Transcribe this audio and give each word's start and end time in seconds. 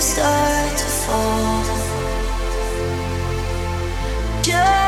start 0.00 0.76
to 0.78 0.84
fall. 0.84 1.46
Just 4.42 4.85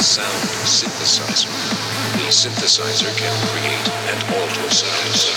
sound 0.00 0.42
synthesizer. 0.66 1.50
The 2.18 2.30
synthesizer 2.30 3.12
can 3.16 3.34
create 3.48 3.88
and 4.10 4.20
alter 4.34 4.70
sounds. 4.70 5.36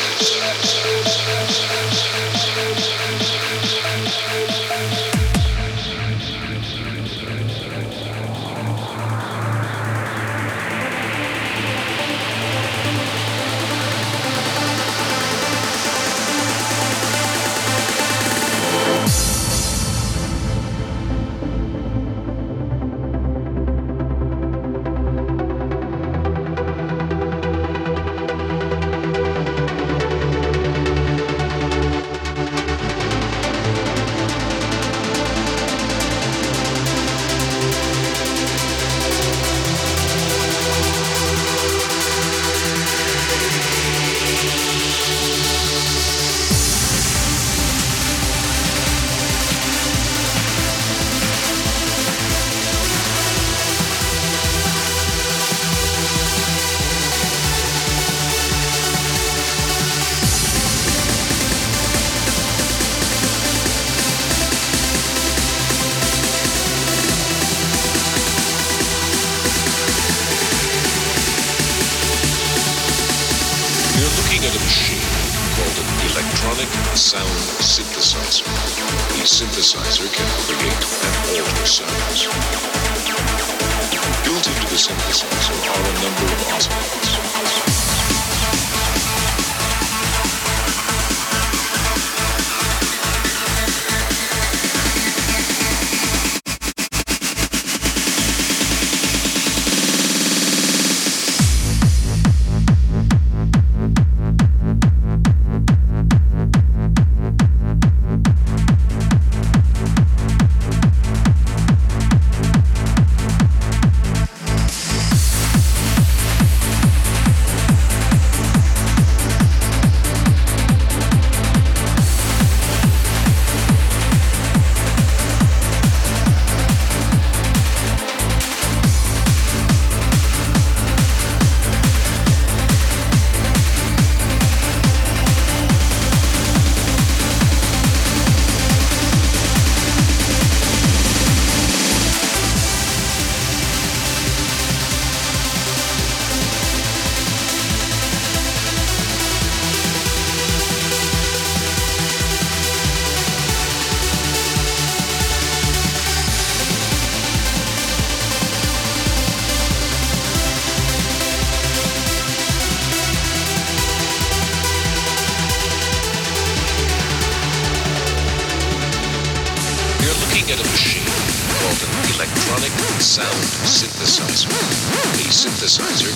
All 176.02 176.08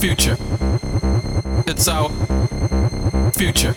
future. 0.00 0.38
It's 1.66 1.86
our 1.86 2.08
future. 3.32 3.74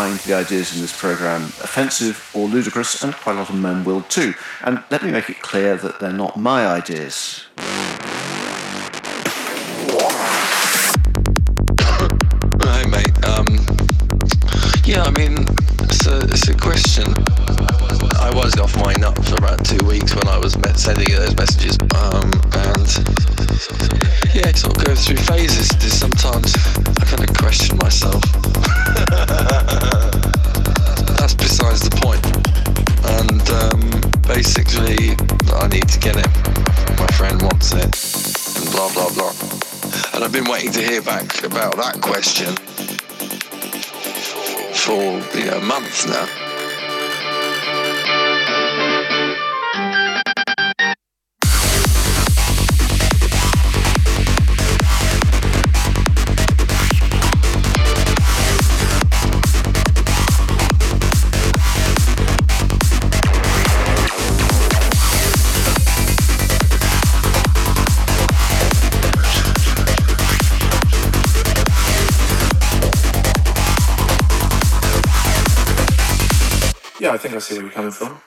Find 0.00 0.18
the 0.20 0.32
ideas 0.32 0.74
in 0.74 0.80
this 0.80 0.98
program 0.98 1.42
offensive 1.62 2.30
or 2.32 2.48
ludicrous, 2.48 3.02
and 3.02 3.12
quite 3.12 3.34
a 3.34 3.40
lot 3.40 3.50
of 3.50 3.54
men 3.54 3.84
will 3.84 4.00
too. 4.00 4.32
And 4.64 4.82
let 4.90 5.02
me 5.02 5.10
make 5.10 5.28
it 5.28 5.42
clear 5.42 5.76
that 5.76 6.00
they're 6.00 6.10
not 6.10 6.38
my 6.38 6.66
ideas. 6.66 7.44
Right, 12.64 12.88
mate. 12.88 13.14
Um, 13.28 13.46
yeah, 14.86 15.02
I 15.02 15.10
mean, 15.18 15.44
it's 15.82 16.06
a, 16.06 16.20
it's 16.32 16.48
a 16.48 16.56
question. 16.56 17.29
Was 18.40 18.58
off 18.58 18.74
my 18.78 18.94
nut 18.94 19.22
for 19.26 19.36
about 19.36 19.62
two 19.66 19.84
weeks 19.84 20.14
when 20.14 20.26
I 20.26 20.38
was 20.38 20.56
sending 20.74 21.10
those 21.10 21.36
messages, 21.36 21.76
um, 21.94 22.32
and 22.72 22.88
yeah, 24.32 24.50
sort 24.56 24.78
of 24.78 24.84
goes 24.86 25.04
through 25.04 25.18
phases. 25.18 25.68
There's 25.76 25.92
sometimes 25.92 26.56
I 26.56 27.04
kind 27.04 27.28
of 27.28 27.36
question 27.36 27.76
myself. 27.76 28.22
That's 31.20 31.34
besides 31.34 31.84
the 31.84 31.92
point. 32.00 32.24
And 33.20 33.44
um, 33.60 33.80
basically, 34.26 35.12
I 35.52 35.68
need 35.68 35.86
to 35.88 36.00
get 36.00 36.16
it. 36.16 36.26
My 36.98 37.08
friend 37.18 37.42
wants 37.42 37.74
it, 37.74 37.92
and 38.56 38.72
blah 38.72 38.90
blah 38.94 39.12
blah. 39.20 39.34
And 40.14 40.24
I've 40.24 40.32
been 40.32 40.48
waiting 40.48 40.72
to 40.72 40.82
hear 40.82 41.02
back 41.02 41.44
about 41.44 41.76
that 41.76 42.00
question 42.00 42.56
for 44.72 45.20
you 45.36 45.44
know 45.44 45.60
months 45.60 46.06
now. 46.06 46.49
Think 77.20 77.34
I 77.34 77.38
see 77.40 77.54
where 77.56 77.64
you're 77.64 77.72
coming 77.72 77.92
from. 77.92 78.20